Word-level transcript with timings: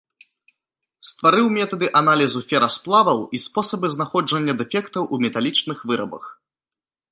Стварыў 1.09 1.47
метады 1.57 1.89
аналізу 2.01 2.41
ферасплаваў 2.53 3.19
і 3.39 3.41
спосабы 3.45 3.87
знаходжання 3.99 4.53
дэфектаў 4.65 5.03
у 5.17 5.23
металічных 5.27 5.77
вырабах. 5.93 6.25